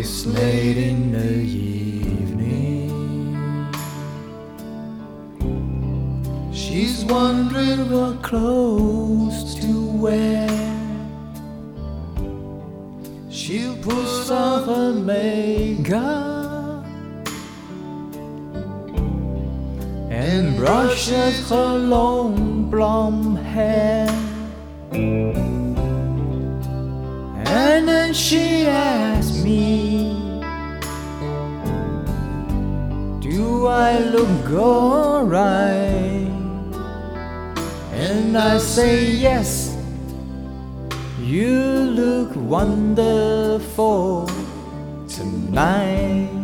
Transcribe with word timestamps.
It's 0.00 0.26
late 0.26 0.76
in 0.76 1.10
the 1.10 1.40
evening. 1.42 2.86
She's 6.52 7.04
wondering 7.04 7.90
what 7.90 8.22
clothes 8.22 9.56
to 9.56 9.90
wear. 10.04 10.46
She'll 13.28 13.76
push 13.78 14.30
off 14.30 14.66
her 14.66 14.92
makeup 14.92 16.86
and 20.12 20.56
brushes 20.56 21.50
her 21.50 21.76
long 21.76 22.70
blonde 22.70 23.38
hair. 23.38 24.06
And 27.58 27.88
then 27.88 28.14
she 28.14 28.66
asks 28.66 29.42
me, 29.42 30.14
Do 33.18 33.66
I 33.66 33.98
look 33.98 34.52
alright? 34.52 36.30
And 37.92 38.38
I 38.38 38.58
say 38.58 39.10
yes, 39.10 39.76
you 41.18 41.58
look 41.98 42.30
wonderful 42.36 44.30
tonight. 45.08 46.37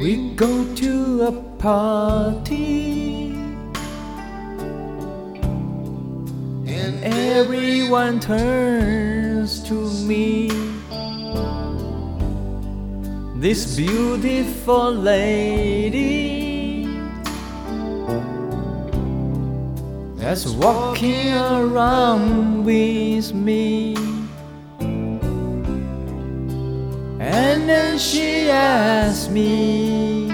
We 0.00 0.30
go 0.30 0.64
to 0.76 1.22
a 1.24 1.32
party 1.58 3.34
and 6.66 7.04
everyone 7.04 8.18
turns 8.18 9.62
to 9.68 9.74
me. 10.06 10.48
This 13.36 13.76
beautiful 13.76 14.90
lady 14.90 16.86
that's 20.16 20.46
walking 20.46 21.34
around 21.34 22.64
with 22.64 23.34
me. 23.34 24.19
And 27.60 27.68
then 27.68 27.98
she 27.98 28.48
asked 28.48 29.30
me, 29.30 30.28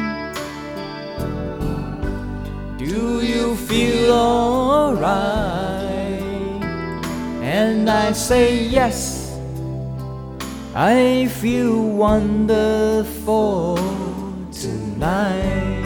Do 2.79 3.21
you 3.21 3.57
feel 3.57 4.13
alright? 4.13 5.03
And 7.43 7.91
I 7.91 8.13
say, 8.13 8.63
Yes, 8.63 9.37
I 10.73 11.27
feel 11.27 11.83
wonderful 11.83 13.75
tonight. 14.53 15.86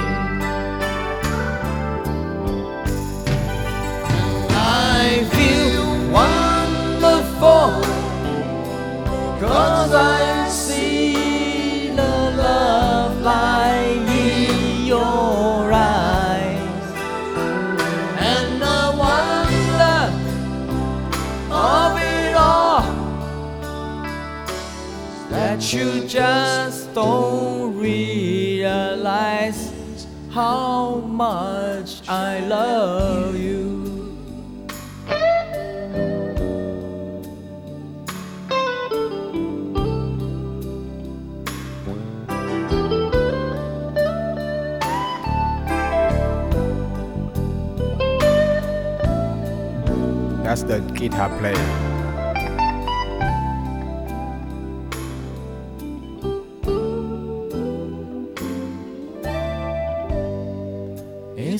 That 25.60 25.74
you 25.74 26.08
just 26.08 26.94
don't 26.94 27.76
realize 27.76 29.70
How 30.30 30.94
much 31.00 32.08
I 32.08 32.40
love 32.40 33.38
you 33.38 33.68
That's 50.42 50.62
the 50.62 50.80
guitar 50.94 51.28
player. 51.38 51.89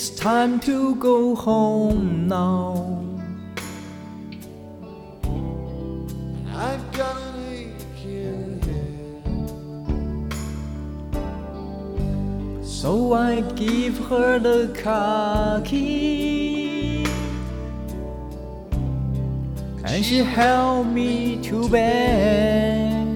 It's 0.01 0.09
time 0.09 0.59
to 0.61 0.95
go 0.95 1.35
home 1.35 2.27
now. 2.27 3.05
I've 6.57 6.91
got 6.93 7.21
an 7.21 7.35
aching 7.53 8.63
head. 8.65 8.97
So 12.65 13.13
I 13.13 13.43
give 13.55 13.99
her 14.09 14.39
the 14.39 14.73
car 14.83 15.61
key. 15.61 17.05
And 19.85 20.03
she 20.03 20.25
helped 20.25 20.89
me 20.89 21.43
to 21.43 21.69
bed. 21.69 23.07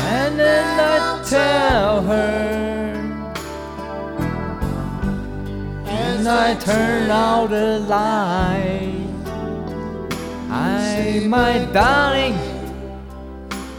And 0.00 0.38
then 0.40 0.80
I 0.80 1.22
tell 1.28 2.00
her, 2.00 2.67
and 6.18 6.26
I 6.26 6.54
turn 6.56 7.10
out 7.10 7.50
the 7.50 7.78
light. 7.78 9.06
I, 10.50 11.22
my 11.28 11.64
darling, 11.72 12.36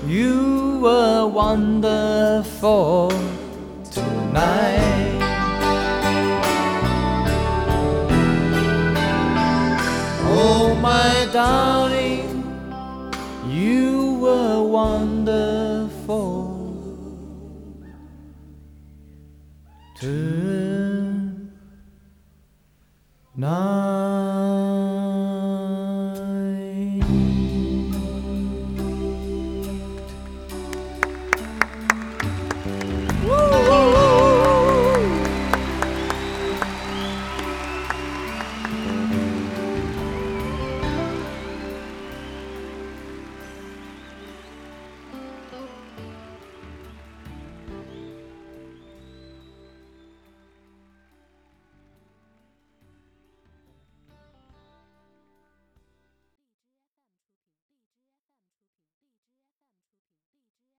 you 0.08 0.80
were 0.82 1.28
wonderful 1.28 3.12
tonight. 3.92 5.20
Oh, 10.32 10.78
my 10.82 11.28
darling, 11.34 12.30
you 13.50 14.18
were 14.22 14.64
wonderful 14.64 15.49